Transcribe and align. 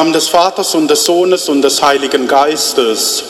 Namen 0.00 0.14
des 0.14 0.28
Vaters 0.28 0.74
und 0.74 0.88
des 0.88 1.04
Sohnes 1.04 1.50
und 1.50 1.60
des 1.60 1.82
Heiligen 1.82 2.26
Geistes. 2.26 3.22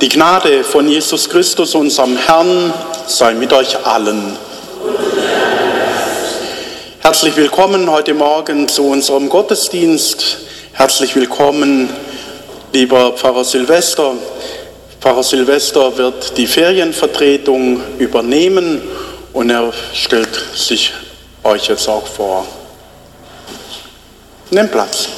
Die 0.00 0.08
Gnade 0.08 0.64
von 0.64 0.88
Jesus 0.88 1.28
Christus, 1.28 1.74
unserem 1.74 2.16
Herrn, 2.16 2.72
sei 3.06 3.34
mit 3.34 3.52
euch 3.52 3.76
allen. 3.84 4.34
Herzlich 7.00 7.36
willkommen 7.36 7.90
heute 7.90 8.14
Morgen 8.14 8.66
zu 8.66 8.84
unserem 8.88 9.28
Gottesdienst. 9.28 10.38
Herzlich 10.72 11.14
willkommen, 11.14 11.90
lieber 12.72 13.12
Pfarrer 13.12 13.44
Silvester. 13.44 14.14
Pfarrer 15.02 15.22
Silvester 15.22 15.98
wird 15.98 16.38
die 16.38 16.46
Ferienvertretung 16.46 17.82
übernehmen 17.98 18.80
und 19.34 19.50
er 19.50 19.70
stellt 19.92 20.34
sich 20.54 20.94
euch 21.44 21.68
jetzt 21.68 21.90
auch 21.90 22.06
vor. 22.06 22.46
Nimm 24.50 24.70
Platz. 24.70 25.08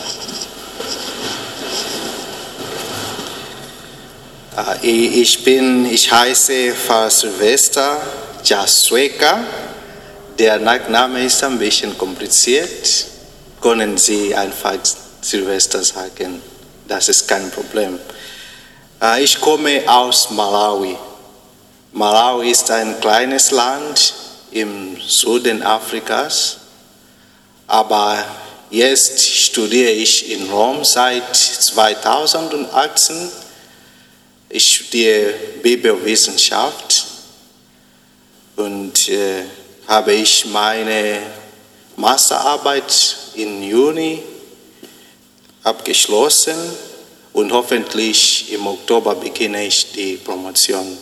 Ich 4.83 5.45
bin, 5.45 5.87
ich 5.87 6.11
heiße 6.11 6.75
Pfarrer 6.75 7.11
Silvester 7.11 8.01
Jasweka. 8.43 9.45
Der 10.37 10.59
Nachname 10.59 11.25
ist 11.25 11.45
ein 11.45 11.61
bisschen 11.61 11.97
kompliziert. 11.97 13.07
Können 13.61 13.97
Sie 13.97 14.35
einfach 14.35 14.75
Silvester 15.21 15.85
sagen? 15.85 16.43
Das 16.89 17.09
ist 17.09 17.29
kein 17.29 17.49
Problem. 17.53 18.01
Ich 19.21 19.41
komme 19.41 19.83
aus 19.87 20.29
Malawi. 20.31 20.97
Malawi 21.93 22.51
ist 22.51 22.69
ein 22.73 23.01
kleines 23.01 23.53
Land 23.53 24.13
im 24.51 24.97
Süden 25.07 25.63
Afrikas, 25.63 26.57
aber 27.69 28.25
jetzt 28.71 29.25
studiere 29.25 29.93
ich 29.93 30.33
in 30.33 30.51
Rom 30.51 30.85
seit 30.85 31.37
2018. 31.37 33.31
Ich 34.51 34.67
studiere 34.67 35.35
Bibelwissenschaft 35.63 37.05
und 38.57 39.09
äh, 39.09 39.45
habe 39.87 40.15
ich 40.15 40.47
meine 40.47 41.21
Masterarbeit 41.97 43.17
im 43.35 43.63
Juni 43.63 44.23
abgeschlossen 45.65 46.57
und 47.35 47.53
hoffentlich 47.53 48.51
im 48.51 48.67
Oktober 48.67 49.15
beginne 49.17 49.67
ich 49.67 49.93
die 49.93 50.17
Promotion. 50.17 50.97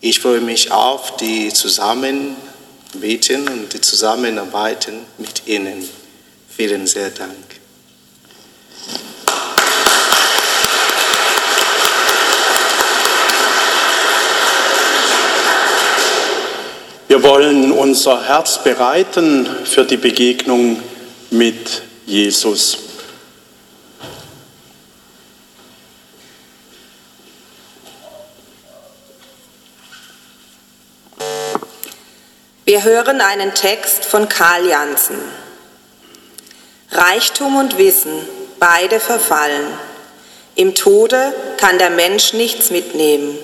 Ich 0.00 0.18
freue 0.18 0.40
mich 0.40 0.70
auf 0.70 1.16
die 1.16 1.52
Zusammenbieten 1.52 3.46
und 3.48 3.72
die 3.72 3.80
Zusammenarbeiten 3.80 5.00
mit 5.18 5.46
Ihnen. 5.46 5.88
Vielen 6.48 6.86
sehr 6.86 7.10
Dank. 7.10 7.36
Wir 17.12 17.22
wollen 17.22 17.72
unser 17.72 18.26
Herz 18.26 18.64
bereiten 18.64 19.46
für 19.66 19.84
die 19.84 19.98
Begegnung 19.98 20.82
mit 21.28 21.82
Jesus. 22.06 22.78
Wir 32.64 32.82
hören 32.82 33.20
einen 33.20 33.52
Text 33.52 34.06
von 34.06 34.30
Karl 34.30 34.66
Jansen. 34.68 35.18
Reichtum 36.92 37.56
und 37.56 37.76
Wissen, 37.76 38.26
beide 38.58 39.00
verfallen. 39.00 39.66
Im 40.54 40.74
Tode 40.74 41.34
kann 41.58 41.76
der 41.76 41.90
Mensch 41.90 42.32
nichts 42.32 42.70
mitnehmen. 42.70 43.36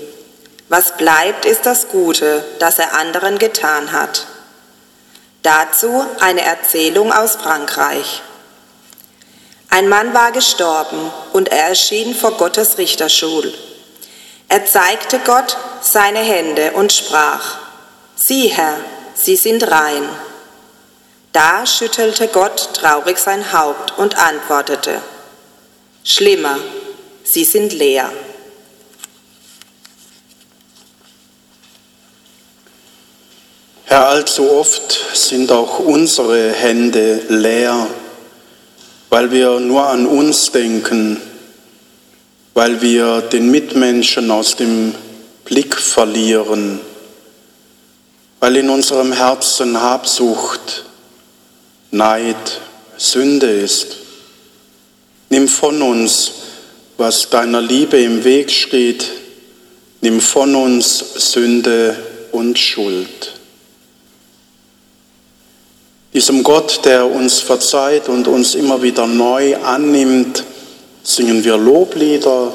Was 0.68 0.96
bleibt, 0.96 1.44
ist 1.44 1.64
das 1.64 1.88
Gute, 1.88 2.44
das 2.58 2.78
er 2.78 2.94
anderen 2.94 3.38
getan 3.38 3.92
hat. 3.92 4.26
Dazu 5.42 6.04
eine 6.20 6.42
Erzählung 6.42 7.12
aus 7.12 7.36
Frankreich. 7.36 8.22
Ein 9.70 9.88
Mann 9.88 10.12
war 10.12 10.32
gestorben 10.32 11.10
und 11.32 11.48
er 11.48 11.68
erschien 11.68 12.14
vor 12.14 12.32
Gottes 12.32 12.76
Richterschul. 12.78 13.52
Er 14.48 14.66
zeigte 14.66 15.18
Gott 15.20 15.56
seine 15.80 16.20
Hände 16.20 16.72
und 16.72 16.92
sprach, 16.92 17.58
Sieh, 18.16 18.48
Herr, 18.48 18.76
sie 19.14 19.36
sind 19.36 19.70
rein. 19.70 20.08
Da 21.32 21.66
schüttelte 21.66 22.28
Gott 22.28 22.74
traurig 22.74 23.18
sein 23.18 23.52
Haupt 23.52 23.96
und 23.96 24.18
antwortete, 24.18 25.00
Schlimmer, 26.02 26.58
sie 27.24 27.44
sind 27.44 27.72
leer. 27.72 28.10
Herr, 33.88 34.08
allzu 34.08 34.50
oft 34.50 34.98
sind 35.14 35.50
auch 35.50 35.80
unsere 35.80 36.52
Hände 36.52 37.20
leer, 37.28 37.88
weil 39.10 39.30
wir 39.30 39.60
nur 39.60 39.86
an 39.86 40.06
uns 40.06 40.52
denken, 40.52 41.20
weil 42.54 42.80
wir 42.80 43.22
den 43.22 43.50
Mitmenschen 43.50 44.30
aus 44.30 44.56
dem 44.56 44.94
Blick 45.44 45.74
verlieren 45.74 46.80
weil 48.40 48.56
in 48.56 48.70
unserem 48.70 49.12
Herzen 49.12 49.80
Habsucht, 49.80 50.84
Neid, 51.90 52.60
Sünde 52.96 53.50
ist. 53.50 53.96
Nimm 55.30 55.48
von 55.48 55.82
uns, 55.82 56.32
was 56.96 57.30
deiner 57.30 57.60
Liebe 57.60 57.98
im 57.98 58.24
Weg 58.24 58.50
steht, 58.50 59.10
nimm 60.00 60.20
von 60.20 60.54
uns 60.54 60.98
Sünde 61.32 61.96
und 62.32 62.58
Schuld. 62.58 63.37
Diesem 66.18 66.42
Gott, 66.42 66.80
der 66.84 67.08
uns 67.08 67.38
verzeiht 67.38 68.08
und 68.08 68.26
uns 68.26 68.56
immer 68.56 68.82
wieder 68.82 69.06
neu 69.06 69.54
annimmt, 69.58 70.42
singen 71.04 71.44
wir 71.44 71.56
Loblieder. 71.56 72.54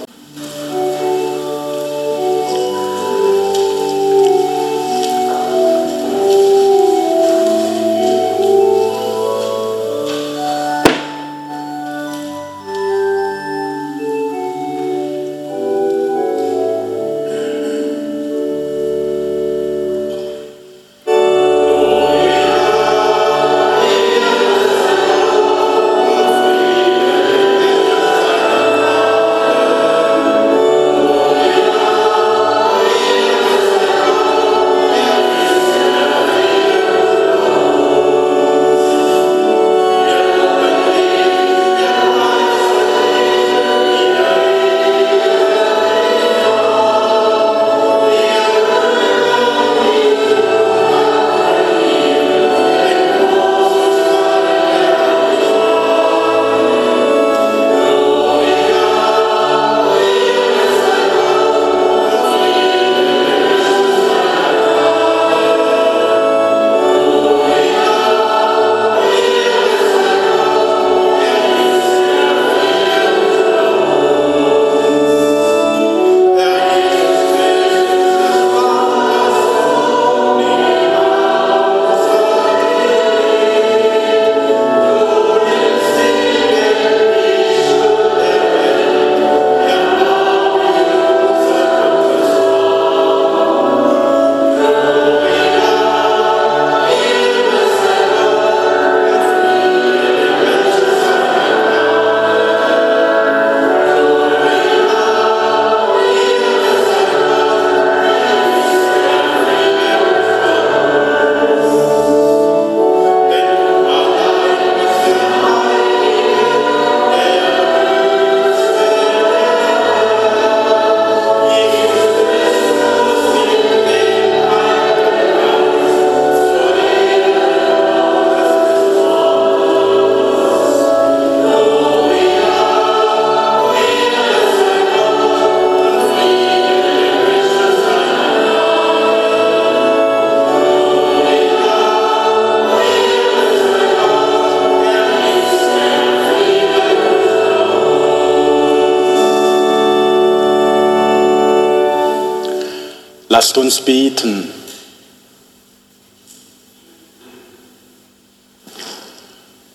Lasst 153.44 153.58
uns 153.58 153.82
beten. 153.82 154.50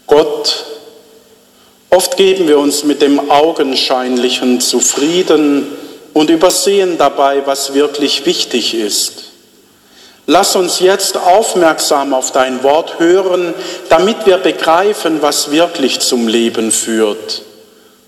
Gott, 0.07 0.65
oft 1.91 2.17
geben 2.17 2.49
wir 2.49 2.59
uns 2.59 2.85
mit 2.85 3.03
dem 3.03 3.31
Augenscheinlichen 3.31 4.63
zufrieden 4.63 5.67
und 6.15 6.31
übersehen 6.31 6.97
dabei, 6.97 7.47
was 7.47 7.75
wirklich 7.75 8.25
wichtig 8.25 8.73
ist. 8.73 9.25
Lass 10.25 10.57
uns 10.57 10.81
jetzt 10.81 11.19
aufmerksam 11.19 12.15
auf 12.15 12.33
dein 12.33 12.63
Wort 12.63 12.99
hören, 12.99 13.53
damit 13.91 14.25
wir 14.25 14.39
begreifen, 14.39 15.21
was 15.21 15.51
wirklich 15.51 16.01
zum 16.01 16.27
Leben 16.27 16.73
führt. 16.73 17.43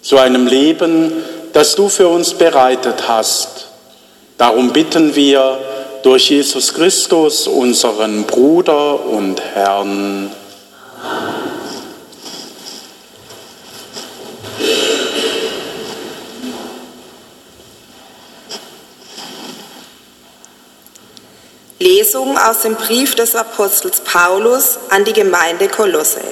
Zu 0.01 0.17
einem 0.17 0.47
Leben, 0.47 1.13
das 1.53 1.75
du 1.75 1.91
für 1.91 2.09
uns 2.09 2.33
bereitet 2.33 3.09
hast. 3.09 3.70
Darum 4.41 4.73
bitten 4.73 5.15
wir 5.15 5.59
durch 6.03 6.31
Jesus 6.31 6.73
Christus, 6.73 7.47
unseren 7.47 8.25
Bruder 8.25 9.05
und 9.05 9.39
Herrn. 9.39 10.35
Lesung 21.79 22.39
aus 22.39 22.63
dem 22.63 22.77
Brief 22.77 23.15
des 23.15 23.35
Apostels 23.37 24.01
Paulus 24.01 24.79
an 24.89 25.05
die 25.05 25.13
Gemeinde 25.13 25.69
Kolosse. 25.69 26.23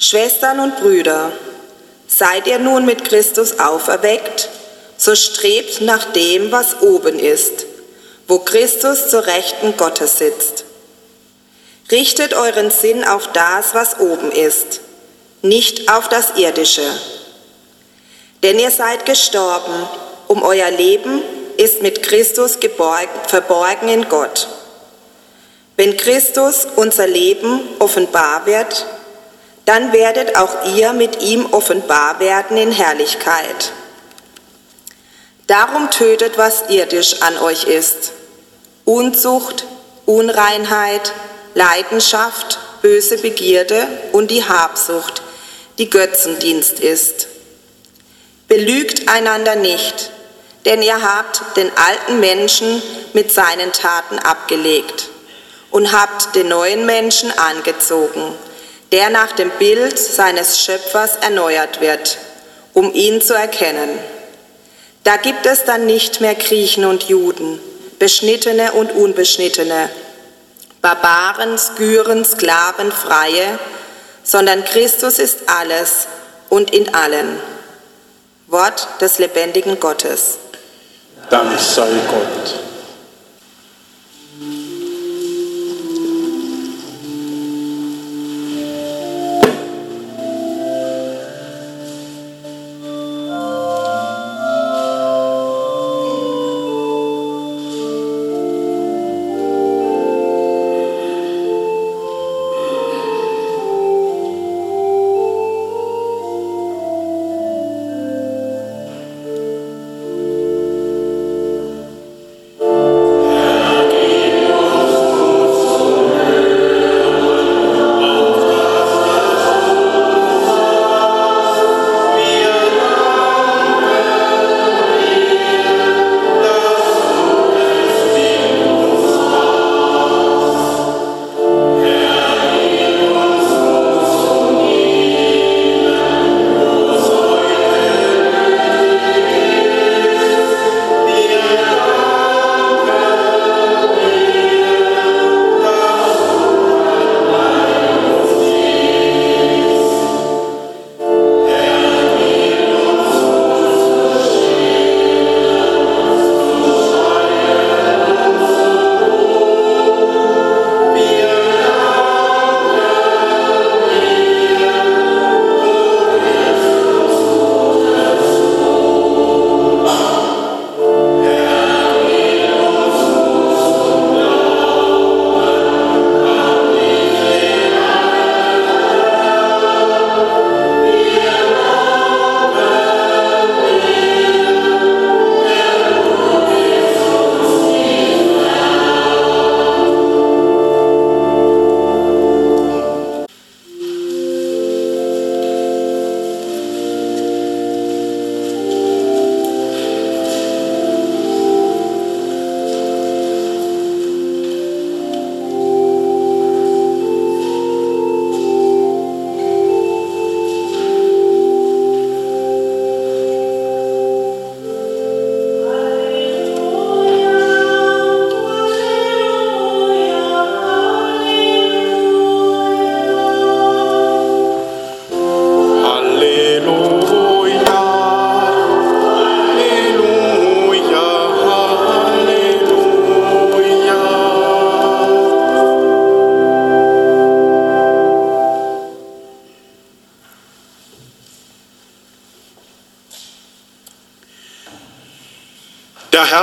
Schwestern 0.00 0.58
und 0.58 0.76
Brüder, 0.78 1.30
seid 2.08 2.48
ihr 2.48 2.58
nun 2.58 2.84
mit 2.84 3.04
Christus 3.04 3.60
auferweckt, 3.60 4.48
so 4.96 5.14
strebt 5.14 5.80
nach 5.80 6.12
dem, 6.12 6.52
was 6.52 6.80
oben 6.80 7.18
ist, 7.18 7.66
wo 8.28 8.38
Christus 8.38 9.08
zur 9.08 9.26
Rechten 9.26 9.76
Gottes 9.76 10.18
sitzt. 10.18 10.64
Richtet 11.90 12.34
euren 12.34 12.70
Sinn 12.70 13.04
auf 13.04 13.28
das, 13.32 13.74
was 13.74 14.00
oben 14.00 14.32
ist, 14.32 14.80
nicht 15.42 15.90
auf 15.90 16.08
das 16.08 16.36
Irdische. 16.36 16.88
Denn 18.42 18.58
ihr 18.58 18.70
seid 18.70 19.06
gestorben, 19.06 19.88
um 20.26 20.42
euer 20.42 20.70
Leben 20.70 21.22
ist 21.56 21.82
mit 21.82 22.02
Christus 22.02 22.58
verborgen 23.26 23.88
in 23.88 24.08
Gott. 24.08 24.48
Wenn 25.76 25.96
Christus 25.96 26.66
unser 26.76 27.06
Leben 27.06 27.60
offenbar 27.78 28.46
wird, 28.46 28.86
dann 29.64 29.92
werdet 29.92 30.36
auch 30.36 30.64
ihr 30.76 30.92
mit 30.92 31.22
ihm 31.22 31.46
offenbar 31.52 32.18
werden 32.18 32.56
in 32.56 32.72
Herrlichkeit. 32.72 33.72
Darum 35.46 35.90
tötet, 35.90 36.38
was 36.38 36.64
irdisch 36.68 37.22
an 37.22 37.38
euch 37.38 37.64
ist. 37.64 38.12
Unzucht, 38.84 39.64
Unreinheit, 40.04 41.12
Leidenschaft, 41.54 42.58
böse 42.82 43.18
Begierde 43.18 43.86
und 44.12 44.30
die 44.30 44.44
Habsucht, 44.44 45.22
die 45.78 45.88
Götzendienst 45.88 46.80
ist. 46.80 47.28
Belügt 48.48 49.08
einander 49.08 49.56
nicht, 49.56 50.10
denn 50.64 50.82
ihr 50.82 51.00
habt 51.00 51.56
den 51.56 51.70
alten 51.76 52.20
Menschen 52.20 52.82
mit 53.12 53.32
seinen 53.32 53.72
Taten 53.72 54.18
abgelegt 54.18 55.08
und 55.70 55.92
habt 55.92 56.34
den 56.34 56.48
neuen 56.48 56.86
Menschen 56.86 57.32
angezogen, 57.38 58.34
der 58.92 59.10
nach 59.10 59.32
dem 59.32 59.50
Bild 59.50 59.98
seines 59.98 60.60
Schöpfers 60.60 61.16
erneuert 61.20 61.80
wird, 61.80 62.18
um 62.72 62.92
ihn 62.94 63.20
zu 63.20 63.34
erkennen. 63.34 63.98
Da 65.06 65.18
gibt 65.18 65.46
es 65.46 65.62
dann 65.62 65.86
nicht 65.86 66.20
mehr 66.20 66.34
Griechen 66.34 66.84
und 66.84 67.04
Juden, 67.04 67.60
Beschnittene 68.00 68.72
und 68.72 68.90
Unbeschnittene, 68.90 69.88
Barbaren, 70.82 71.56
Skyren, 71.58 72.24
Sklaven, 72.24 72.90
Freie, 72.90 73.60
sondern 74.24 74.64
Christus 74.64 75.20
ist 75.20 75.48
alles 75.48 76.08
und 76.48 76.72
in 76.72 76.92
allen. 76.92 77.38
Wort 78.48 78.88
des 79.00 79.20
lebendigen 79.20 79.78
Gottes. 79.78 80.38
Dank 81.30 81.56
sei 81.56 81.86
Gott. 82.10 82.75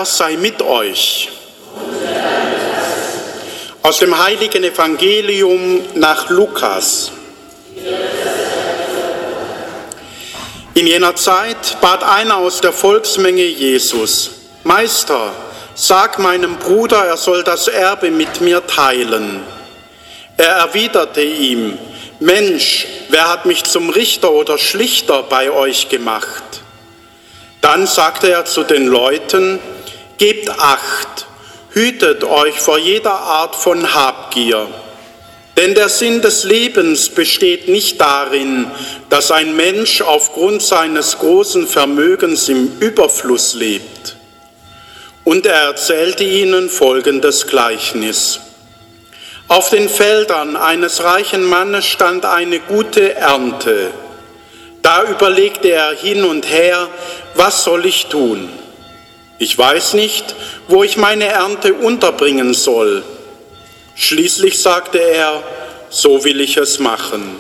Herr 0.04 0.08
sei 0.10 0.36
mit 0.36 0.62
euch. 0.62 1.30
Aus 3.84 4.00
dem 4.00 4.22
heiligen 4.22 4.62
Evangelium 4.62 5.80
nach 5.96 6.30
Lukas. 6.30 7.10
In 10.74 10.88
jener 10.88 11.16
Zeit 11.16 11.78
bat 11.80 12.04
einer 12.04 12.36
aus 12.36 12.60
der 12.60 12.74
Volksmenge 12.74 13.46
Jesus, 13.46 14.32
Meister, 14.66 15.32
sag 15.74 16.20
meinem 16.20 16.58
Bruder, 16.58 17.06
er 17.06 17.16
soll 17.16 17.46
das 17.46 17.70
Erbe 17.70 18.12
mit 18.12 18.42
mir 18.42 18.68
teilen. 18.68 19.40
Er 20.36 20.50
erwiderte 20.50 21.22
ihm, 21.22 21.78
Mensch, 22.20 22.88
wer 23.08 23.30
hat 23.30 23.46
mich 23.46 23.64
zum 23.64 23.90
Richter 23.90 24.32
oder 24.32 24.58
Schlichter 24.58 25.24
bei 25.24 25.50
euch 25.50 25.88
gemacht? 25.88 26.44
Dann 27.62 27.88
sagte 27.88 28.30
er 28.30 28.44
zu 28.44 28.66
den 28.66 28.88
Leuten, 28.88 29.62
gebt 30.24 30.50
acht, 30.52 31.28
hütet 31.72 32.24
euch 32.24 32.58
vor 32.58 32.78
jeder 32.78 33.12
Art 33.12 33.58
von 33.58 33.94
Habgier. 33.94 34.70
Denn 35.58 35.76
der 35.76 35.90
Sinn 35.90 36.22
des 36.22 36.46
Lebens 36.46 37.10
besteht 37.10 37.68
nicht 37.68 38.00
darin, 38.00 38.72
dass 39.10 39.32
ein 39.32 39.54
Mensch 39.58 40.00
aufgrund 40.00 40.62
seines 40.62 41.18
großen 41.18 41.68
Vermögens 41.68 42.48
im 42.48 42.80
Überfluss 42.80 43.54
lebt. 43.54 44.16
Und 45.26 45.46
er 45.46 45.64
erzählte 45.64 46.24
ihnen 46.24 46.70
folgendes 46.70 47.46
Gleichnis. 47.46 48.40
Auf 49.50 49.72
den 49.72 49.90
Feldern 49.90 50.56
eines 50.56 51.04
reichen 51.04 51.44
Mannes 51.44 51.86
stand 51.86 52.26
eine 52.26 52.60
gute 52.62 53.14
Ernte. 53.16 53.92
Da 54.82 55.04
überlegte 55.04 55.68
er 55.68 55.92
hin 55.92 56.24
und 56.24 56.50
her, 56.50 56.88
was 57.36 57.66
soll 57.66 57.86
ich 57.86 58.06
tun? 58.06 58.63
Ich 59.40 59.58
weiß 59.58 59.94
nicht, 59.96 60.36
wo 60.68 60.84
ich 60.84 60.98
meine 60.98 61.26
Ernte 61.26 61.74
unterbringen 61.74 62.54
soll. 62.54 63.04
Schließlich 63.96 64.62
sagte 64.62 65.00
er, 65.00 65.42
so 65.90 66.24
will 66.24 66.42
ich 66.42 66.58
es 66.58 66.80
machen. 66.80 67.36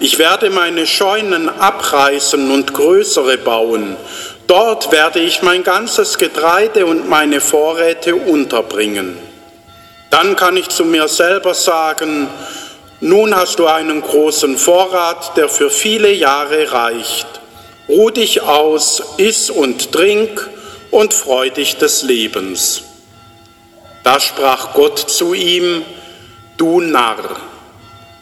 Ich 0.00 0.18
werde 0.18 0.50
meine 0.50 0.86
Scheunen 0.86 1.48
abreißen 1.48 2.50
und 2.50 2.72
größere 2.72 3.38
bauen. 3.38 3.96
Dort 4.46 4.90
werde 4.92 5.20
ich 5.20 5.42
mein 5.42 5.62
ganzes 5.62 6.18
Getreide 6.18 6.86
und 6.86 7.08
meine 7.08 7.40
Vorräte 7.40 8.16
unterbringen. 8.16 9.16
Dann 10.10 10.34
kann 10.34 10.56
ich 10.56 10.68
zu 10.68 10.84
mir 10.84 11.06
selber 11.06 11.54
sagen, 11.54 12.28
nun 13.00 13.34
hast 13.34 13.58
du 13.58 13.66
einen 13.66 14.02
großen 14.02 14.58
Vorrat, 14.58 15.36
der 15.36 15.48
für 15.48 15.70
viele 15.70 16.12
Jahre 16.12 16.72
reicht. 16.72 17.26
Ruh 17.88 18.10
dich 18.10 18.42
aus, 18.42 19.02
iss 19.16 19.50
und 19.50 19.92
trink 19.92 20.50
und 20.90 21.14
freu 21.14 21.50
dich 21.50 21.76
des 21.76 22.02
Lebens. 22.02 22.82
Da 24.02 24.18
sprach 24.18 24.74
Gott 24.74 24.98
zu 24.98 25.34
ihm, 25.34 25.82
du 26.56 26.80
Narr, 26.80 27.40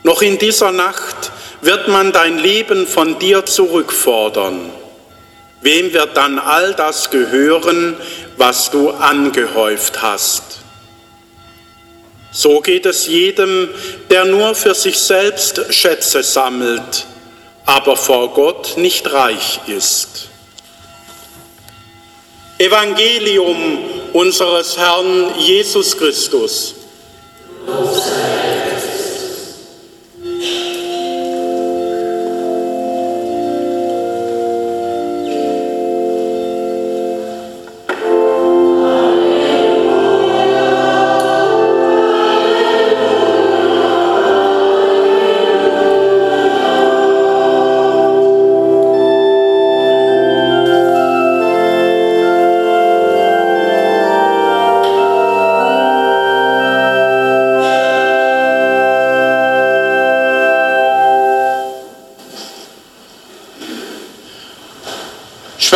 noch 0.02 0.22
in 0.22 0.38
dieser 0.38 0.72
Nacht 0.72 1.32
wird 1.60 1.88
man 1.88 2.12
dein 2.12 2.38
Leben 2.38 2.86
von 2.86 3.18
dir 3.18 3.44
zurückfordern. 3.44 4.70
Wem 5.60 5.92
wird 5.92 6.16
dann 6.16 6.38
all 6.38 6.74
das 6.74 7.10
gehören, 7.10 7.96
was 8.36 8.70
du 8.70 8.90
angehäuft 8.90 10.02
hast? 10.02 10.60
So 12.30 12.60
geht 12.60 12.86
es 12.86 13.06
jedem, 13.06 13.68
der 14.10 14.24
nur 14.24 14.54
für 14.54 14.74
sich 14.74 14.98
selbst 14.98 15.74
Schätze 15.74 16.22
sammelt, 16.22 17.06
aber 17.66 17.96
vor 17.96 18.32
Gott 18.34 18.74
nicht 18.76 19.12
reich 19.12 19.60
ist. 19.66 20.27
Evangelium 22.58 23.56
unseres 24.12 24.76
Herrn 24.76 25.34
Jesus 25.38 25.96
Christus. 25.96 26.74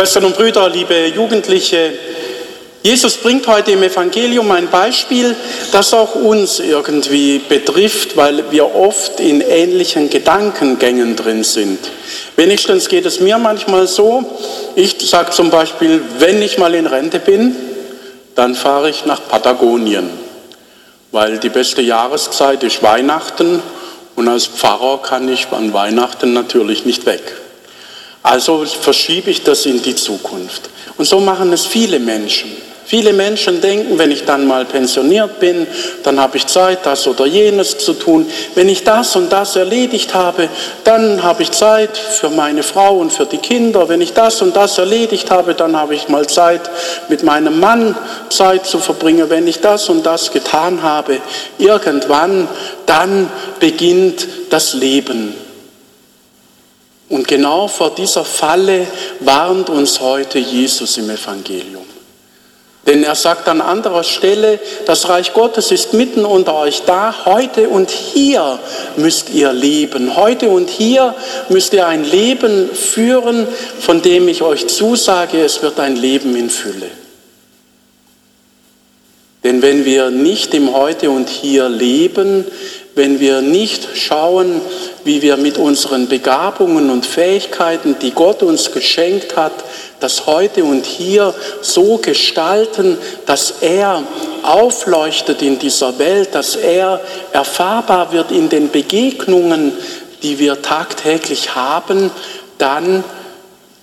Schwestern 0.03 0.25
und 0.25 0.35
Brüder, 0.35 0.67
liebe 0.67 1.05
Jugendliche, 1.15 1.93
Jesus 2.81 3.15
bringt 3.15 3.47
heute 3.47 3.71
im 3.71 3.83
Evangelium 3.83 4.51
ein 4.51 4.69
Beispiel, 4.69 5.33
das 5.71 5.93
auch 5.93 6.15
uns 6.15 6.59
irgendwie 6.59 7.39
betrifft, 7.39 8.17
weil 8.17 8.51
wir 8.51 8.75
oft 8.75 9.21
in 9.21 9.39
ähnlichen 9.39 10.09
Gedankengängen 10.09 11.15
drin 11.15 11.45
sind. 11.45 11.79
Wenigstens 12.35 12.89
geht 12.89 13.05
es 13.05 13.21
mir 13.21 13.37
manchmal 13.37 13.87
so, 13.87 14.25
ich 14.75 14.97
sage 15.09 15.31
zum 15.31 15.49
Beispiel, 15.49 16.01
wenn 16.19 16.41
ich 16.41 16.57
mal 16.57 16.75
in 16.75 16.85
Rente 16.85 17.19
bin, 17.19 17.55
dann 18.35 18.55
fahre 18.55 18.89
ich 18.89 19.05
nach 19.05 19.25
Patagonien, 19.29 20.09
weil 21.13 21.37
die 21.37 21.47
beste 21.47 21.81
Jahreszeit 21.81 22.61
ist 22.63 22.83
Weihnachten 22.83 23.63
und 24.17 24.27
als 24.27 24.47
Pfarrer 24.47 25.01
kann 25.01 25.29
ich 25.29 25.47
an 25.51 25.71
Weihnachten 25.71 26.33
natürlich 26.33 26.83
nicht 26.83 27.05
weg. 27.05 27.42
Also 28.23 28.65
verschiebe 28.65 29.29
ich 29.29 29.43
das 29.43 29.65
in 29.65 29.81
die 29.81 29.95
Zukunft. 29.95 30.69
Und 30.97 31.05
so 31.05 31.19
machen 31.19 31.51
es 31.51 31.65
viele 31.65 31.99
Menschen. 31.99 32.51
Viele 32.85 33.13
Menschen 33.13 33.61
denken, 33.61 33.97
wenn 33.97 34.11
ich 34.11 34.25
dann 34.25 34.45
mal 34.45 34.65
pensioniert 34.65 35.39
bin, 35.39 35.65
dann 36.03 36.19
habe 36.19 36.37
ich 36.37 36.47
Zeit, 36.47 36.85
das 36.85 37.07
oder 37.07 37.25
jenes 37.25 37.77
zu 37.77 37.93
tun. 37.93 38.29
Wenn 38.55 38.67
ich 38.67 38.83
das 38.83 39.15
und 39.15 39.31
das 39.31 39.55
erledigt 39.55 40.13
habe, 40.13 40.49
dann 40.83 41.23
habe 41.23 41.43
ich 41.43 41.51
Zeit 41.51 41.97
für 41.97 42.29
meine 42.29 42.61
Frau 42.61 42.97
und 42.97 43.13
für 43.13 43.25
die 43.25 43.37
Kinder. 43.37 43.87
Wenn 43.87 44.01
ich 44.01 44.13
das 44.13 44.41
und 44.41 44.55
das 44.55 44.77
erledigt 44.77 45.31
habe, 45.31 45.55
dann 45.55 45.77
habe 45.77 45.95
ich 45.95 46.09
mal 46.09 46.27
Zeit, 46.27 46.69
mit 47.07 47.23
meinem 47.23 47.59
Mann 47.59 47.97
Zeit 48.29 48.65
zu 48.65 48.79
verbringen. 48.79 49.29
Wenn 49.29 49.47
ich 49.47 49.61
das 49.61 49.87
und 49.89 50.05
das 50.05 50.31
getan 50.31 50.83
habe, 50.83 51.19
irgendwann, 51.57 52.49
dann 52.85 53.31
beginnt 53.59 54.27
das 54.49 54.73
Leben. 54.73 55.42
Und 57.09 57.27
genau 57.27 57.67
vor 57.67 57.93
dieser 57.93 58.25
Falle 58.25 58.87
warnt 59.19 59.69
uns 59.69 59.99
heute 59.99 60.39
Jesus 60.39 60.97
im 60.97 61.09
Evangelium. 61.09 61.85
Denn 62.85 63.03
er 63.03 63.15
sagt 63.15 63.47
an 63.47 63.61
anderer 63.61 64.03
Stelle, 64.03 64.59
das 64.85 65.07
Reich 65.07 65.33
Gottes 65.33 65.71
ist 65.71 65.93
mitten 65.93 66.25
unter 66.25 66.55
euch 66.55 66.83
da. 66.85 67.15
Heute 67.25 67.69
und 67.69 67.89
hier 67.89 68.59
müsst 68.97 69.29
ihr 69.29 69.53
leben. 69.53 70.17
Heute 70.17 70.49
und 70.49 70.69
hier 70.69 71.15
müsst 71.47 71.73
ihr 71.73 71.87
ein 71.87 72.03
Leben 72.03 72.69
führen, 72.73 73.47
von 73.79 74.01
dem 74.01 74.27
ich 74.27 74.41
euch 74.41 74.67
zusage, 74.67 75.41
es 75.41 75.61
wird 75.61 75.79
ein 75.79 75.95
Leben 75.95 76.35
in 76.35 76.49
Fülle. 76.49 76.91
Denn 79.45 79.61
wenn 79.61 79.85
wir 79.85 80.09
nicht 80.09 80.53
im 80.53 80.73
Heute 80.73 81.09
und 81.09 81.29
hier 81.29 81.69
leben, 81.69 82.45
wenn 82.95 83.19
wir 83.19 83.41
nicht 83.41 83.87
schauen, 83.95 84.61
wie 85.03 85.21
wir 85.21 85.37
mit 85.37 85.57
unseren 85.57 86.07
Begabungen 86.07 86.89
und 86.91 87.05
Fähigkeiten, 87.05 87.97
die 87.99 88.11
Gott 88.11 88.43
uns 88.43 88.71
geschenkt 88.71 89.35
hat, 89.35 89.53
das 89.99 90.27
heute 90.27 90.63
und 90.63 90.85
hier 90.85 91.33
so 91.61 91.97
gestalten, 91.97 92.97
dass 93.25 93.55
er 93.61 94.03
aufleuchtet 94.43 95.41
in 95.41 95.57
dieser 95.57 95.97
Welt, 95.97 96.35
dass 96.35 96.55
er 96.55 97.01
erfahrbar 97.31 98.11
wird 98.11 98.31
in 98.31 98.49
den 98.49 98.69
Begegnungen, 98.69 99.73
die 100.21 100.37
wir 100.39 100.61
tagtäglich 100.61 101.55
haben, 101.55 102.11
dann 102.57 103.03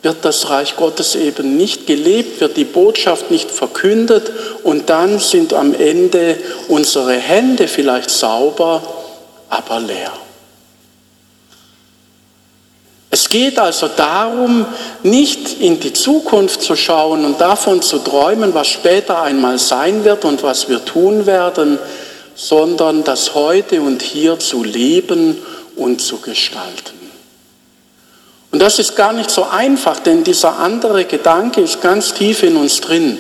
wird 0.03 0.25
das 0.25 0.49
Reich 0.49 0.77
Gottes 0.77 1.15
eben 1.15 1.57
nicht 1.57 1.87
gelebt, 1.87 2.41
wird 2.41 2.57
die 2.57 2.65
Botschaft 2.65 3.31
nicht 3.31 3.51
verkündet 3.51 4.31
und 4.63 4.89
dann 4.89 5.19
sind 5.19 5.53
am 5.53 5.75
Ende 5.75 6.39
unsere 6.69 7.13
Hände 7.13 7.69
vielleicht 7.69 8.09
sauber, 8.09 8.83
aber 9.51 9.81
leer. 9.81 10.13
Es 13.11 13.29
geht 13.29 13.59
also 13.59 13.89
darum, 13.89 14.65
nicht 15.03 15.61
in 15.61 15.81
die 15.81 15.93
Zukunft 15.93 16.63
zu 16.63 16.77
schauen 16.77 17.25
und 17.25 17.41
davon 17.41 17.83
zu 17.83 17.99
träumen, 17.99 18.55
was 18.55 18.69
später 18.69 19.21
einmal 19.21 19.59
sein 19.59 20.05
wird 20.05 20.25
und 20.25 20.43
was 20.43 20.69
wir 20.69 20.85
tun 20.85 21.27
werden, 21.27 21.79
sondern 22.35 23.05
das 23.05 23.35
Heute 23.35 23.83
und 23.83 24.01
Hier 24.01 24.39
zu 24.39 24.63
leben 24.63 25.37
und 25.77 26.01
zu 26.01 26.19
gestalten. 26.19 26.99
Und 28.53 28.63
das 28.63 28.79
ist 28.79 28.97
gar 28.97 29.13
nicht 29.13 29.31
so 29.31 29.45
einfach, 29.45 30.01
denn 30.01 30.25
dieser 30.25 30.59
andere 30.59 31.05
Gedanke 31.05 31.61
ist 31.61 31.83
ganz 31.83 32.15
tief 32.15 32.43
in 32.45 32.57
uns 32.57 32.81
drin. 32.81 33.19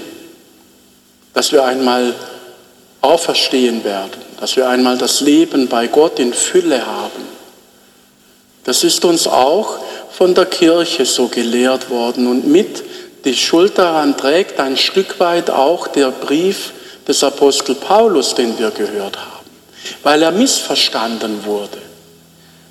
dass 1.33 1.53
wir 1.53 1.65
einmal 1.65 2.15
auferstehen 3.01 3.85
werden, 3.85 4.21
dass 4.41 4.57
wir 4.57 4.69
einmal 4.69 4.97
das 4.97 5.21
Leben 5.21 5.69
bei 5.69 5.87
Gott 5.87 6.19
in 6.19 6.33
Fülle 6.33 6.85
haben. 6.87 7.29
Das 8.65 8.83
ist 8.85 9.05
uns 9.05 9.27
auch 9.27 9.79
von 10.11 10.35
der 10.35 10.47
Kirche 10.47 11.05
so 11.05 11.29
gelehrt 11.29 11.91
worden 11.91 12.27
und 12.27 12.47
mit 12.47 12.83
die 13.25 13.37
Schuld 13.37 13.77
daran 13.77 14.17
trägt 14.17 14.59
ein 14.59 14.79
Stück 14.79 15.21
weit 15.21 15.51
auch 15.51 15.89
der 15.89 16.11
Brief 16.11 16.73
des 17.07 17.23
Apostel 17.23 17.75
Paulus, 17.75 18.35
den 18.35 18.59
wir 18.59 18.71
gehört 18.71 19.19
haben, 19.19 19.47
weil 20.03 20.23
er 20.23 20.31
missverstanden 20.31 21.45
wurde. 21.45 21.79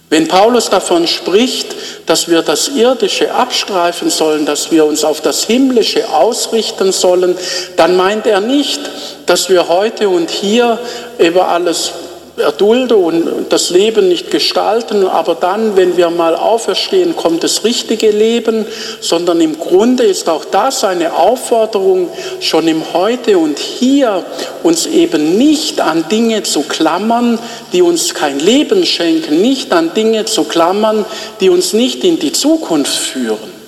Wenn 0.10 0.28
Paulus 0.28 0.70
davon 0.70 1.06
spricht, 1.06 1.69
dass 2.06 2.30
wir 2.30 2.42
das 2.42 2.70
Irdische 2.70 3.34
abstreifen 3.34 4.10
sollen, 4.10 4.46
dass 4.46 4.72
wir 4.72 4.86
uns 4.86 5.04
auf 5.04 5.22
das 5.22 5.44
Himmlische 5.44 6.10
ausrichten 6.10 6.92
sollen, 6.92 7.38
dann 7.76 7.96
meint 7.96 8.28
er 8.28 8.42
nicht, 8.42 8.80
dass 9.26 9.50
wir 9.50 9.68
heute 9.70 10.10
und 10.10 10.30
hier 10.30 10.80
über 11.18 11.48
alles 11.50 11.92
erdulde 12.40 12.96
und 12.96 13.48
das 13.50 13.70
Leben 13.70 14.08
nicht 14.08 14.32
gestalten, 14.32 15.06
aber 15.06 15.36
dann, 15.36 15.76
wenn 15.76 15.98
wir 15.98 16.10
mal 16.10 16.36
auferstehen, 16.36 17.16
kommt 17.16 17.44
das 17.44 17.64
richtige 17.64 18.12
Leben, 18.12 18.66
sondern 19.02 19.42
im 19.42 19.60
Grunde 19.60 20.04
ist 20.04 20.30
auch 20.30 20.46
das 20.46 20.84
eine 20.84 21.16
Aufforderung, 21.16 22.10
schon 22.40 22.68
im 22.68 22.94
Heute 22.94 23.38
und 23.38 23.60
Hier 23.60 24.26
uns 24.64 24.86
eben 24.86 25.38
nicht 25.38 25.82
an 25.82 26.06
Dinge 26.10 26.44
zu 26.44 26.62
klammern, 26.64 27.40
die 27.74 27.82
uns 27.82 28.14
kein 28.14 28.40
Leben 28.40 28.86
schenken, 28.86 29.42
nicht 29.42 29.72
an 29.74 29.94
Dinge 29.94 30.26
zu 30.26 30.44
klammern, 30.44 31.06
die 31.40 31.50
uns 31.50 31.74
nicht 31.74 32.04
in 32.04 32.20
die 32.20 32.32
Zukunft 32.32 32.96
führen. 32.96 33.60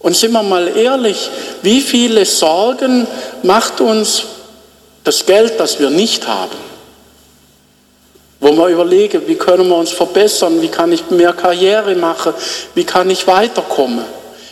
Und 0.00 0.16
sind 0.16 0.32
wir 0.32 0.42
mal 0.42 0.76
ehrlich, 0.76 1.30
wie 1.62 1.80
viele 1.80 2.24
Sorgen 2.24 3.06
macht 3.42 3.80
uns 3.80 4.24
das 5.10 5.26
Geld, 5.26 5.58
das 5.58 5.80
wir 5.80 5.90
nicht 5.90 6.26
haben, 6.28 6.56
wo 8.38 8.52
wir 8.52 8.68
überlegen, 8.68 9.22
wie 9.26 9.34
können 9.34 9.68
wir 9.68 9.76
uns 9.76 9.90
verbessern, 9.90 10.62
wie 10.62 10.68
kann 10.68 10.92
ich 10.92 11.10
mehr 11.10 11.32
Karriere 11.32 11.96
machen, 11.96 12.32
wie 12.74 12.84
kann 12.84 13.10
ich 13.10 13.26
weiterkommen. 13.26 14.04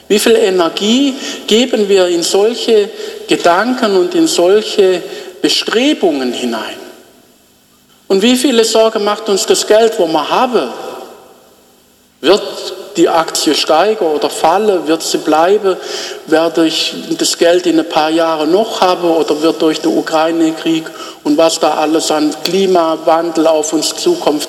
Wie 0.08 0.18
viel 0.18 0.34
Energie 0.34 1.14
geben 1.46 1.88
wir 1.88 2.08
in 2.08 2.22
solche 2.22 2.90
Gedanken 3.28 3.96
und 3.96 4.14
in 4.16 4.26
solche 4.26 5.00
Bestrebungen 5.40 6.32
hinein? 6.32 6.76
Und 8.08 8.22
wie 8.22 8.36
viele 8.36 8.64
Sorge 8.64 8.98
macht 8.98 9.28
uns 9.28 9.46
das 9.46 9.64
Geld, 9.64 9.92
wo 9.98 10.08
wir 10.08 10.28
haben? 10.28 10.70
Wird 12.20 12.42
die 12.98 13.08
Aktie 13.08 13.54
steigen 13.54 14.04
oder 14.04 14.28
fallen? 14.28 14.86
Wird 14.86 15.02
sie 15.02 15.18
bleiben? 15.18 15.76
Werde 16.26 16.66
ich 16.66 16.94
das 17.16 17.38
Geld 17.38 17.66
in 17.66 17.78
ein 17.78 17.88
paar 17.88 18.10
Jahren 18.10 18.50
noch 18.50 18.80
haben 18.80 19.08
oder 19.08 19.40
wird 19.40 19.62
durch 19.62 19.80
den 19.80 19.96
Ukraine-Krieg 19.96 20.84
und 21.24 21.38
was 21.38 21.60
da 21.60 21.74
alles 21.74 22.10
an 22.10 22.34
Klimawandel 22.42 23.46
auf 23.46 23.72
uns 23.72 23.94
zukommt, 23.94 24.48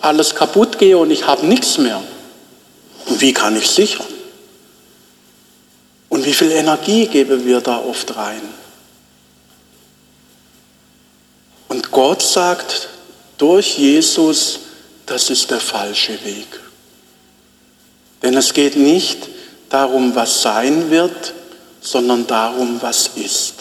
alles 0.00 0.34
kaputt 0.34 0.78
gehen 0.78 0.96
und 0.96 1.10
ich 1.10 1.26
habe 1.26 1.46
nichts 1.46 1.78
mehr? 1.78 2.02
Und 3.06 3.20
wie 3.20 3.34
kann 3.34 3.56
ich 3.56 3.68
sichern? 3.68 4.06
Und 6.08 6.24
wie 6.24 6.32
viel 6.32 6.50
Energie 6.50 7.06
geben 7.06 7.44
wir 7.44 7.60
da 7.60 7.78
oft 7.78 8.16
rein? 8.16 8.42
Und 11.68 11.92
Gott 11.92 12.22
sagt 12.22 12.88
durch 13.38 13.78
Jesus, 13.78 14.58
das 15.06 15.30
ist 15.30 15.50
der 15.50 15.60
falsche 15.60 16.12
Weg. 16.24 16.69
Denn 18.22 18.36
es 18.36 18.52
geht 18.52 18.76
nicht 18.76 19.28
darum, 19.68 20.14
was 20.14 20.42
sein 20.42 20.90
wird, 20.90 21.34
sondern 21.80 22.26
darum, 22.26 22.78
was 22.80 23.10
ist. 23.16 23.54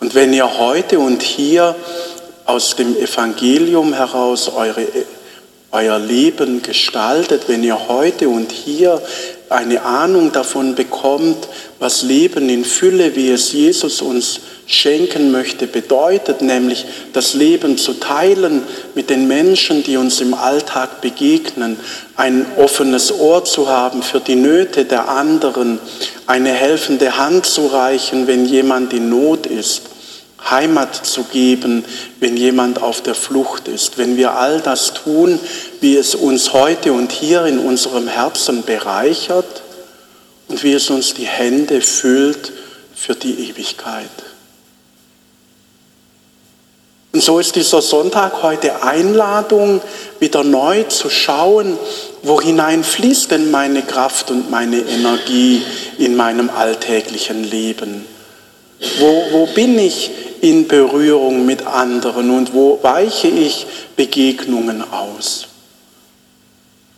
Und 0.00 0.14
wenn 0.14 0.32
ihr 0.32 0.58
heute 0.58 0.98
und 0.98 1.22
hier 1.22 1.74
aus 2.44 2.76
dem 2.76 2.96
Evangelium 2.96 3.94
heraus 3.94 4.48
eure, 4.48 4.86
euer 5.70 5.98
Leben 5.98 6.62
gestaltet, 6.62 7.44
wenn 7.48 7.62
ihr 7.62 7.88
heute 7.88 8.28
und 8.28 8.52
hier 8.52 9.00
eine 9.48 9.82
Ahnung 9.82 10.32
davon 10.32 10.74
bekommt, 10.74 11.48
was 11.78 12.02
Leben 12.02 12.48
in 12.48 12.64
Fülle, 12.64 13.16
wie 13.16 13.30
es 13.30 13.52
Jesus 13.52 14.00
uns 14.00 14.40
schenken 14.66 15.30
möchte, 15.30 15.66
bedeutet, 15.66 16.40
nämlich 16.40 16.86
das 17.12 17.34
Leben 17.34 17.76
zu 17.76 17.94
teilen 17.94 18.62
mit 18.94 19.10
den 19.10 19.28
Menschen, 19.28 19.82
die 19.82 19.96
uns 19.96 20.20
im 20.20 20.34
Alltag 20.34 21.00
begegnen, 21.00 21.76
ein 22.16 22.46
offenes 22.56 23.12
Ohr 23.12 23.44
zu 23.44 23.68
haben 23.68 24.02
für 24.02 24.20
die 24.20 24.36
Nöte 24.36 24.84
der 24.84 25.08
anderen, 25.08 25.78
eine 26.26 26.52
helfende 26.52 27.18
Hand 27.18 27.46
zu 27.46 27.66
reichen, 27.66 28.26
wenn 28.26 28.46
jemand 28.46 28.92
in 28.92 29.10
Not 29.10 29.46
ist, 29.46 29.82
Heimat 30.50 30.94
zu 30.94 31.24
geben, 31.24 31.84
wenn 32.20 32.36
jemand 32.36 32.82
auf 32.82 33.02
der 33.02 33.14
Flucht 33.14 33.68
ist. 33.68 33.98
Wenn 33.98 34.16
wir 34.16 34.32
all 34.32 34.60
das 34.60 34.92
tun, 34.92 35.38
wie 35.80 35.96
es 35.96 36.14
uns 36.14 36.52
heute 36.52 36.92
und 36.92 37.12
hier 37.12 37.46
in 37.46 37.58
unserem 37.58 38.08
Herzen 38.08 38.62
bereichert 38.62 39.63
und 40.54 40.62
wie 40.62 40.74
es 40.74 40.88
uns 40.88 41.14
die 41.14 41.26
Hände 41.26 41.80
füllt 41.80 42.52
für 42.94 43.16
die 43.16 43.50
Ewigkeit. 43.50 44.08
Und 47.12 47.24
so 47.24 47.40
ist 47.40 47.56
dieser 47.56 47.82
Sonntag 47.82 48.40
heute 48.44 48.84
Einladung, 48.84 49.80
wieder 50.20 50.44
neu 50.44 50.84
zu 50.84 51.10
schauen, 51.10 51.76
wo 52.22 52.40
hinein 52.40 52.84
fließt 52.84 53.32
denn 53.32 53.50
meine 53.50 53.82
Kraft 53.82 54.30
und 54.30 54.48
meine 54.52 54.76
Energie 54.76 55.60
in 55.98 56.14
meinem 56.14 56.48
alltäglichen 56.50 57.42
Leben? 57.42 58.06
Wo, 59.00 59.24
wo 59.32 59.46
bin 59.46 59.76
ich 59.76 60.12
in 60.40 60.68
Berührung 60.68 61.46
mit 61.46 61.66
anderen 61.66 62.30
und 62.30 62.54
wo 62.54 62.78
weiche 62.80 63.26
ich 63.26 63.66
Begegnungen 63.96 64.84
aus? 64.92 65.48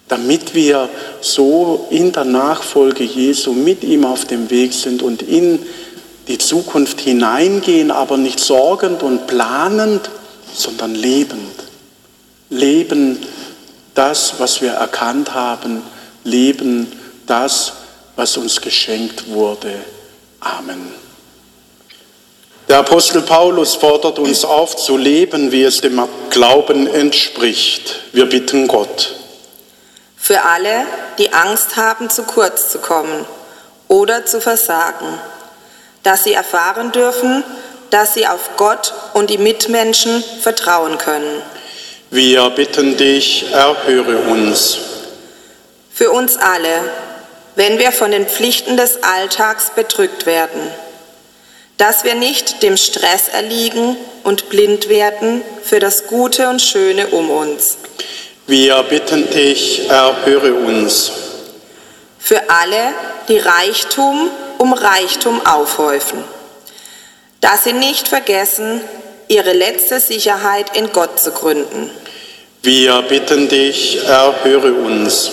Damit 0.09 0.55
wir 0.55 0.89
so 1.21 1.87
in 1.91 2.13
der 2.13 2.25
Nachfolge 2.25 3.05
Jesu 3.05 3.53
mit 3.53 3.83
ihm 3.83 4.05
auf 4.05 4.25
dem 4.25 4.51
Weg 4.51 4.73
sind 4.73 5.03
und 5.03 5.23
in 5.23 5.65
die 6.29 6.39
Zukunft 6.39 7.01
hineingehen, 7.01 7.91
aber 7.91 8.17
nicht 8.17 8.41
sorgend 8.41 9.03
und 9.03 9.27
planend, 9.27 10.11
sondern 10.53 10.95
lebend. 10.95 11.65
Leben 12.51 13.19
das, 13.95 14.35
was 14.39 14.61
wir 14.63 14.73
erkannt 14.73 15.35
haben, 15.35 15.83
leben 16.25 16.93
das, 17.27 17.73
was 18.15 18.37
uns 18.37 18.61
geschenkt 18.61 19.29
wurde. 19.29 19.73
Amen. 20.41 20.93
Der 22.69 22.79
Apostel 22.79 23.23
Paulus 23.23 23.77
fordert 23.77 24.19
uns 24.19 24.45
auf 24.45 24.77
zu 24.77 24.97
leben, 24.97 25.53
wie 25.53 25.63
es 25.63 25.81
dem 25.81 26.01
Glauben 26.31 26.87
entspricht. 26.89 28.01
Wir 28.13 28.27
bitten 28.27 28.67
Gott. 28.67 29.15
Für 30.27 30.43
alle, 30.43 30.87
die 31.19 31.33
Angst 31.33 31.77
haben, 31.77 32.11
zu 32.11 32.25
kurz 32.25 32.71
zu 32.71 32.79
kommen 32.79 33.25
oder 33.89 34.27
zu 34.27 34.41
versagen 34.41 35.21
dass 36.07 36.23
sie 36.23 36.35
erfahren 36.35 36.93
dürfen, 36.93 37.43
dass 37.91 38.15
sie 38.15 38.29
auf 38.29 38.51
Gott 38.57 38.95
und 39.15 39.29
die 39.29 39.39
Mitmenschen 39.39 40.23
vertrauen 40.41 40.99
können. 40.99 41.43
Wir 42.11 42.49
bitten 42.51 42.97
dich, 42.97 43.47
erhöre 43.53 44.19
uns. 44.19 44.79
Für 45.93 46.13
uns 46.13 46.37
alle, 46.37 46.93
wenn 47.57 47.81
wir 47.81 47.91
von 47.91 48.13
den 48.13 48.29
Pflichten 48.29 48.77
des 48.77 49.03
Alltags 49.03 49.73
bedrückt 49.75 50.27
werden, 50.27 50.61
dass 51.77 52.05
wir 52.05 52.15
nicht 52.15 52.63
dem 52.63 52.77
Stress 52.77 53.27
erliegen 53.27 53.97
und 54.23 54.49
blind 54.49 54.89
werden 54.89 55.43
für 55.65 55.81
das 55.81 56.07
Gute 56.07 56.49
und 56.49 56.63
Schöne 56.63 57.09
um 57.09 57.31
uns. 57.31 57.79
Wir 58.49 58.81
bitten 58.85 59.29
dich, 59.29 59.89
erhöre 59.89 60.55
uns. 60.55 61.11
Für 62.21 62.49
alle, 62.49 62.95
die 63.29 63.39
Reichtum 63.39 64.31
um 64.59 64.73
Reichtum 64.73 65.45
aufhäufen, 65.45 66.23
dass 67.41 67.65
sie 67.65 67.73
nicht 67.73 68.07
vergessen, 68.07 68.81
ihre 69.27 69.53
letzte 69.53 69.99
Sicherheit 69.99 70.77
in 70.77 70.93
Gott 70.93 71.19
zu 71.19 71.33
gründen. 71.33 71.91
Wir 72.63 73.03
bitten 73.03 73.49
dich, 73.49 74.05
erhöre 74.05 74.73
uns. 74.75 75.29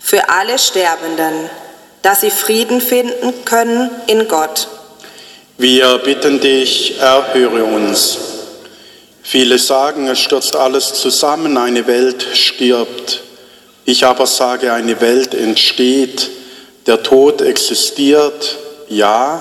Für 0.00 0.30
alle 0.30 0.58
Sterbenden, 0.58 1.50
dass 2.00 2.22
sie 2.22 2.30
Frieden 2.30 2.80
finden 2.80 3.44
können 3.44 3.90
in 4.06 4.26
Gott. 4.26 4.68
Wir 5.58 5.98
bitten 5.98 6.40
dich, 6.40 6.98
erhöre 6.98 7.64
uns. 7.64 8.29
Viele 9.22 9.58
sagen, 9.58 10.08
es 10.08 10.18
stürzt 10.20 10.54
alles 10.56 10.94
zusammen, 10.94 11.56
eine 11.56 11.86
Welt 11.86 12.26
stirbt. 12.34 13.22
Ich 13.84 14.04
aber 14.04 14.26
sage, 14.26 14.72
eine 14.72 15.00
Welt 15.00 15.34
entsteht 15.34 16.30
der 16.86 17.02
Tod 17.02 17.42
existiert, 17.42 18.56
ja, 18.88 19.40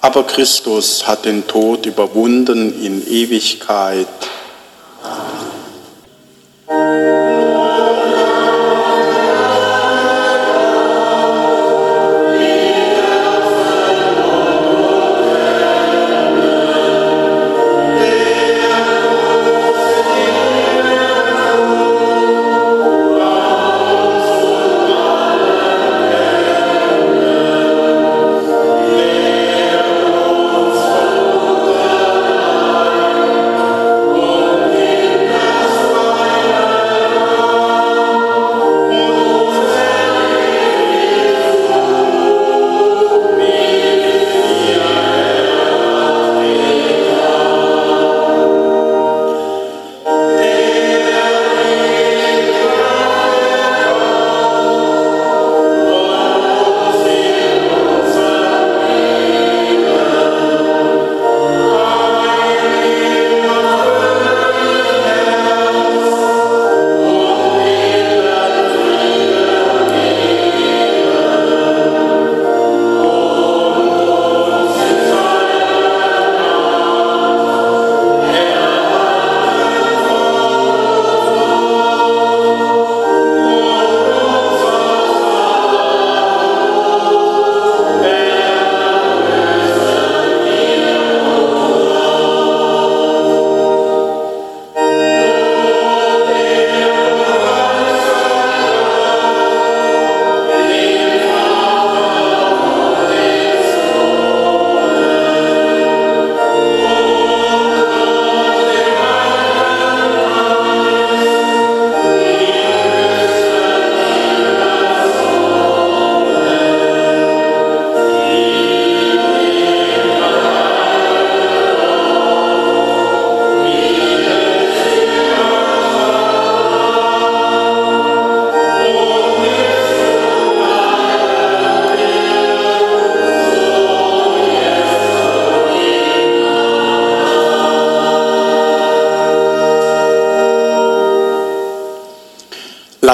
aber 0.00 0.26
Christus 0.26 1.06
hat 1.06 1.24
den 1.24 1.46
Tod 1.46 1.86
überwunden 1.86 2.82
in 2.82 3.06
Ewigkeit. 3.06 4.08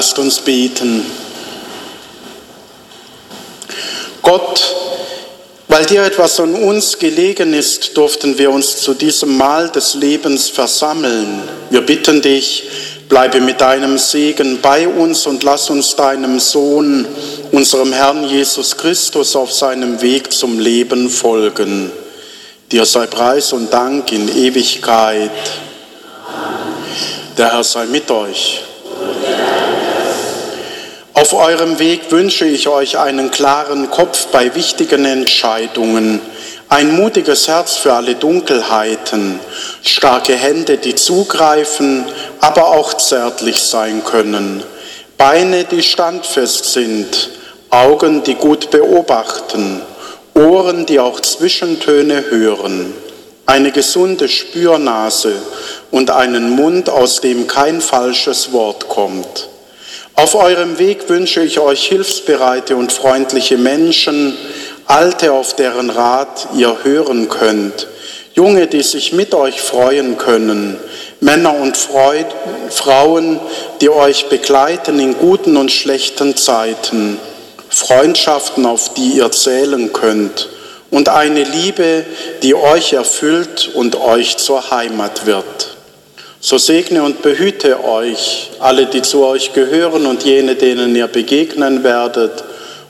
Lasst 0.00 0.18
uns 0.18 0.38
beten. 0.38 1.04
Gott, 4.22 4.74
weil 5.68 5.84
dir 5.84 6.04
etwas 6.04 6.40
an 6.40 6.54
uns 6.54 6.98
gelegen 6.98 7.52
ist, 7.52 7.94
durften 7.98 8.38
wir 8.38 8.50
uns 8.50 8.78
zu 8.78 8.94
diesem 8.94 9.36
Mahl 9.36 9.68
des 9.68 9.92
Lebens 9.92 10.48
versammeln. 10.48 11.42
Wir 11.68 11.82
bitten 11.82 12.22
dich, 12.22 12.62
bleibe 13.10 13.42
mit 13.42 13.60
deinem 13.60 13.98
Segen 13.98 14.60
bei 14.62 14.88
uns 14.88 15.26
und 15.26 15.42
lass 15.42 15.68
uns 15.68 15.94
deinem 15.96 16.40
Sohn, 16.40 17.06
unserem 17.52 17.92
Herrn 17.92 18.26
Jesus 18.26 18.78
Christus, 18.78 19.36
auf 19.36 19.52
seinem 19.52 20.00
Weg 20.00 20.32
zum 20.32 20.58
Leben 20.58 21.10
folgen. 21.10 21.92
Dir 22.72 22.86
sei 22.86 23.06
Preis 23.06 23.52
und 23.52 23.70
Dank 23.70 24.10
in 24.12 24.34
Ewigkeit. 24.34 25.30
Der 27.36 27.52
Herr 27.52 27.64
sei 27.64 27.84
mit 27.84 28.10
euch. 28.10 28.62
Auf 31.20 31.34
eurem 31.34 31.78
Weg 31.78 32.10
wünsche 32.12 32.46
ich 32.46 32.66
euch 32.66 32.96
einen 32.96 33.30
klaren 33.30 33.90
Kopf 33.90 34.28
bei 34.28 34.54
wichtigen 34.54 35.04
Entscheidungen, 35.04 36.18
ein 36.70 36.96
mutiges 36.96 37.46
Herz 37.46 37.76
für 37.76 37.92
alle 37.92 38.14
Dunkelheiten, 38.14 39.38
starke 39.82 40.34
Hände, 40.34 40.78
die 40.78 40.94
zugreifen, 40.94 42.06
aber 42.40 42.68
auch 42.68 42.94
zärtlich 42.94 43.60
sein 43.60 44.02
können, 44.02 44.62
Beine, 45.18 45.64
die 45.64 45.82
standfest 45.82 46.72
sind, 46.72 47.28
Augen, 47.68 48.22
die 48.22 48.36
gut 48.36 48.70
beobachten, 48.70 49.82
Ohren, 50.32 50.86
die 50.86 51.00
auch 51.00 51.20
Zwischentöne 51.20 52.30
hören, 52.30 52.94
eine 53.44 53.72
gesunde 53.72 54.26
Spürnase 54.26 55.34
und 55.90 56.10
einen 56.10 56.48
Mund, 56.48 56.88
aus 56.88 57.20
dem 57.20 57.46
kein 57.46 57.82
falsches 57.82 58.54
Wort 58.54 58.88
kommt. 58.88 59.50
Auf 60.20 60.34
eurem 60.34 60.78
Weg 60.78 61.08
wünsche 61.08 61.42
ich 61.42 61.60
euch 61.60 61.88
hilfsbereite 61.88 62.76
und 62.76 62.92
freundliche 62.92 63.56
Menschen, 63.56 64.36
Alte, 64.84 65.32
auf 65.32 65.56
deren 65.56 65.88
Rat 65.88 66.48
ihr 66.54 66.84
hören 66.84 67.30
könnt, 67.30 67.86
Junge, 68.34 68.66
die 68.66 68.82
sich 68.82 69.14
mit 69.14 69.32
euch 69.32 69.62
freuen 69.62 70.18
können, 70.18 70.76
Männer 71.20 71.54
und 71.54 71.78
Freud, 71.78 72.26
Frauen, 72.68 73.40
die 73.80 73.88
euch 73.88 74.28
begleiten 74.28 75.00
in 75.00 75.16
guten 75.16 75.56
und 75.56 75.72
schlechten 75.72 76.36
Zeiten, 76.36 77.18
Freundschaften, 77.70 78.66
auf 78.66 78.92
die 78.92 79.12
ihr 79.12 79.32
zählen 79.32 79.90
könnt 79.90 80.50
und 80.90 81.08
eine 81.08 81.44
Liebe, 81.44 82.04
die 82.42 82.54
euch 82.54 82.92
erfüllt 82.92 83.70
und 83.72 83.96
euch 83.96 84.36
zur 84.36 84.70
Heimat 84.70 85.24
wird. 85.24 85.79
So 86.42 86.56
segne 86.56 87.02
und 87.02 87.20
behüte 87.20 87.84
euch, 87.84 88.50
alle, 88.60 88.86
die 88.86 89.02
zu 89.02 89.24
euch 89.26 89.52
gehören 89.52 90.06
und 90.06 90.24
jene, 90.24 90.54
denen 90.54 90.96
ihr 90.96 91.06
begegnen 91.06 91.84
werdet, 91.84 92.42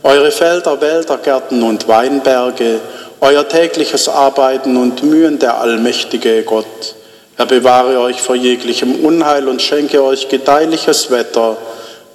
eure 0.05 0.31
Felder, 0.31 0.81
Wälder, 0.81 1.19
Gärten 1.19 1.65
und 1.65 1.89
Weinberge, 1.89 2.79
euer 3.21 3.49
tägliches 3.49 4.09
Arbeiten 4.09 4.77
und 4.77 5.03
Mühen, 5.03 5.41
der 5.41 5.61
allmächtige 5.61 6.45
Gott. 6.45 6.95
Er 7.37 7.47
bewahre 7.47 7.99
euch 7.99 8.23
vor 8.23 8.37
jeglichem 8.37 9.05
Unheil 9.05 9.49
und 9.49 9.61
schenke 9.61 10.01
euch 10.03 10.29
gedeihliches 10.29 11.11
Wetter 11.11 11.57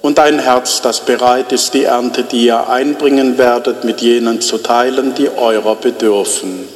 und 0.00 0.18
ein 0.18 0.38
Herz, 0.38 0.80
das 0.80 1.00
bereit 1.00 1.52
ist, 1.52 1.74
die 1.74 1.84
Ernte, 1.84 2.22
die 2.22 2.46
ihr 2.46 2.70
einbringen 2.70 3.36
werdet, 3.36 3.84
mit 3.84 4.00
jenen 4.00 4.40
zu 4.40 4.56
teilen, 4.56 5.14
die 5.14 5.28
eurer 5.28 5.76
bedürfen. 5.76 6.66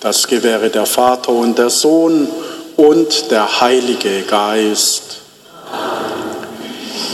Das 0.00 0.26
gewähre 0.26 0.70
der 0.70 0.86
Vater 0.86 1.30
und 1.30 1.58
der 1.58 1.70
Sohn 1.70 2.28
und 2.78 3.32
der 3.32 3.60
Heilige 3.60 4.22
Geist. 4.22 5.18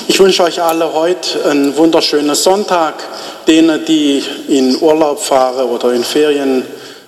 Ich 0.08 0.20
wünsche 0.20 0.42
euch 0.42 0.60
alle 0.62 0.92
heute 0.92 1.42
einen 1.48 1.74
wunderschönen 1.78 2.34
Sonntag. 2.34 3.02
Denen, 3.46 3.82
die 3.86 4.22
in 4.48 4.76
Urlaub 4.82 5.20
fahren 5.20 5.70
oder 5.70 5.94
in 5.94 6.04
Ferien 6.04 6.64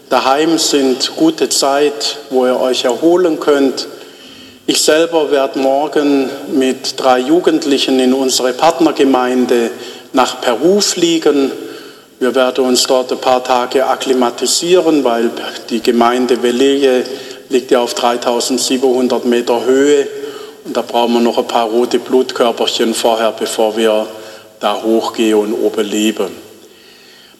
daheim 0.08 0.56
sind, 0.56 1.16
gute 1.16 1.50
Zeit, 1.50 2.16
wo 2.30 2.46
ihr 2.46 2.58
euch 2.58 2.84
erholen 2.84 3.38
könnt. 3.40 3.88
Ich 4.66 4.80
selber 4.80 5.30
werde 5.30 5.58
morgen 5.58 6.30
mit 6.50 6.94
drei 6.98 7.18
Jugendlichen 7.18 8.00
in 8.00 8.14
unsere 8.14 8.54
Partnergemeinde 8.54 9.70
nach 10.14 10.40
Peru 10.40 10.80
fliegen. 10.80 11.52
Wir 12.18 12.34
werden 12.34 12.64
uns 12.64 12.84
dort 12.84 13.12
ein 13.12 13.18
paar 13.18 13.44
Tage 13.44 13.86
akklimatisieren, 13.86 15.04
weil 15.04 15.30
die 15.68 15.82
Gemeinde 15.82 16.42
Veleye 16.42 17.04
liegt 17.48 17.70
ja 17.70 17.80
auf 17.80 17.94
3700 17.94 19.24
Meter 19.24 19.64
Höhe 19.64 20.06
und 20.64 20.76
da 20.76 20.82
brauchen 20.82 21.14
wir 21.14 21.20
noch 21.20 21.38
ein 21.38 21.46
paar 21.46 21.66
rote 21.66 21.98
Blutkörperchen 21.98 22.94
vorher, 22.94 23.32
bevor 23.32 23.76
wir 23.76 24.06
da 24.60 24.82
hochgehen 24.82 25.38
und 25.38 25.52
oben 25.52 25.86
leben. 25.86 26.28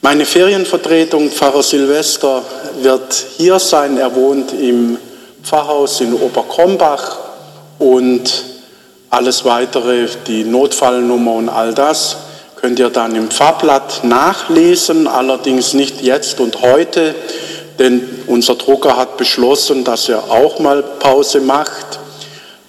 Meine 0.03 0.25
Ferienvertretung, 0.25 1.31
Pfarrer 1.31 1.63
Silvester, 1.63 2.43
wird 2.81 3.13
hier 3.39 3.59
sein. 3.59 3.97
Er 3.99 4.15
wohnt 4.15 4.53
im 4.53 4.99
Pfarrhaus 5.43 6.01
in 6.01 6.15
Oberkrombach 6.15 7.19
und 7.79 8.45
alles 9.11 9.45
weitere, 9.45 10.07
die 10.27 10.45
Notfallnummer 10.45 11.33
und 11.33 11.49
all 11.49 11.75
das, 11.75 12.17
könnt 12.57 12.79
ihr 12.79 12.91
dann 12.91 13.15
im 13.15 13.31
Pfarrblatt 13.31 14.05
nachlesen, 14.05 15.09
allerdings 15.09 15.75
nicht 15.75 16.03
jetzt 16.03 16.41
und 16.41 16.63
heute, 16.63 17.15
denn 17.79 18.25
unser 18.27 18.55
Drucker 18.55 18.97
hat 18.97 19.17
beschlossen, 19.17 19.85
dass 19.85 20.09
er 20.09 20.31
auch 20.31 20.59
mal 20.59 20.83
Pause 20.83 21.41
macht. 21.41 21.99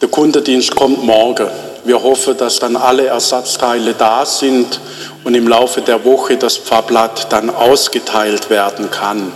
Der 0.02 0.10
Kundendienst 0.10 0.76
kommt 0.76 1.04
morgen. 1.04 1.48
Wir 1.86 2.04
hoffen, 2.04 2.38
dass 2.38 2.60
dann 2.60 2.76
alle 2.76 3.08
Ersatzteile 3.08 3.94
da 3.94 4.26
sind 4.26 4.80
und 5.24 5.36
im 5.36 5.48
Laufe 5.48 5.82
der 5.82 6.04
Woche 6.04 6.38
das 6.38 6.58
Pfarrblatt 6.58 7.32
dann 7.32 7.50
ausgeteilt 7.50 8.50
werden 8.50 8.92
kann. 8.92 9.32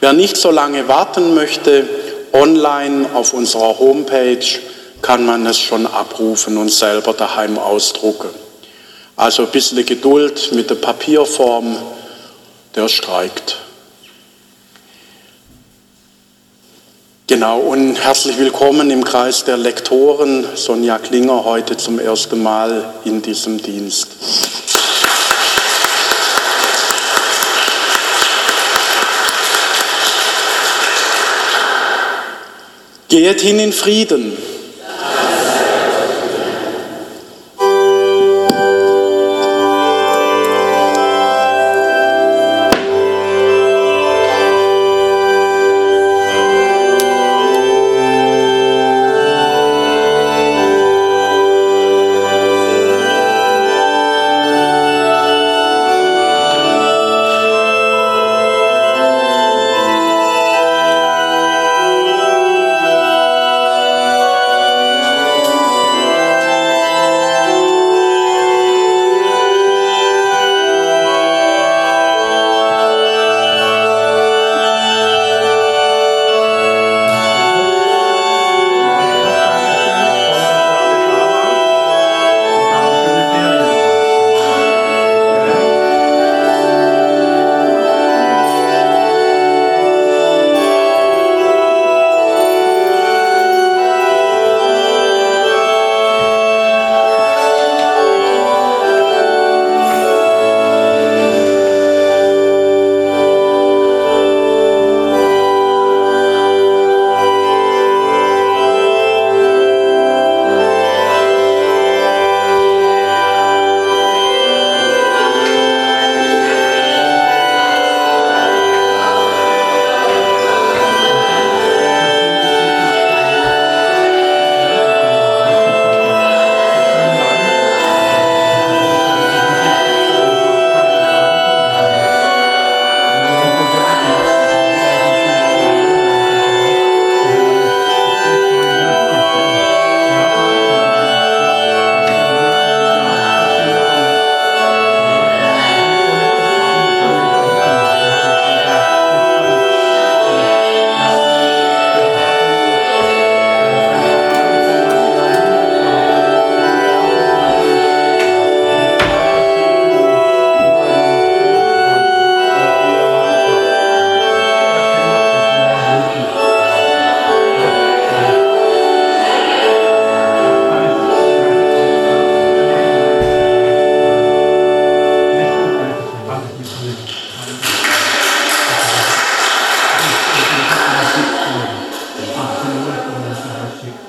Wer 0.00 0.12
nicht 0.12 0.36
so 0.36 0.50
lange 0.50 0.88
warten 0.88 1.34
möchte, 1.34 1.86
online 2.32 3.06
auf 3.14 3.32
unserer 3.32 3.78
Homepage 3.78 4.44
kann 5.00 5.26
man 5.26 5.46
es 5.46 5.60
schon 5.60 5.86
abrufen 5.86 6.58
und 6.58 6.72
selber 6.72 7.12
daheim 7.12 7.58
ausdrucken. 7.58 8.30
Also 9.16 9.42
ein 9.42 9.50
bisschen 9.50 9.84
Geduld 9.84 10.50
mit 10.52 10.70
der 10.70 10.76
Papierform, 10.76 11.76
der 12.74 12.88
streikt. 12.88 13.61
Genau, 17.32 17.60
und 17.60 17.94
herzlich 17.94 18.36
willkommen 18.36 18.90
im 18.90 19.04
Kreis 19.04 19.42
der 19.44 19.56
Lektoren, 19.56 20.44
Sonja 20.54 20.98
Klinger, 20.98 21.46
heute 21.46 21.78
zum 21.78 21.98
ersten 21.98 22.42
Mal 22.42 22.92
in 23.06 23.22
diesem 23.22 23.56
Dienst. 23.56 24.08
Geht 33.08 33.40
hin 33.40 33.58
in 33.60 33.72
Frieden. 33.72 34.36